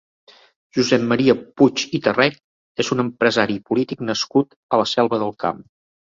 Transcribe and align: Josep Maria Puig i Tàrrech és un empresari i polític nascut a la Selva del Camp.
Josep 0.75 1.03
Maria 1.09 1.33
Puig 1.61 1.83
i 1.97 1.99
Tàrrech 2.07 2.39
és 2.83 2.89
un 2.95 3.03
empresari 3.03 3.57
i 3.61 3.63
polític 3.67 4.01
nascut 4.07 4.57
a 4.75 4.81
la 4.83 4.87
Selva 4.93 5.21
del 5.25 5.35
Camp. 5.45 5.61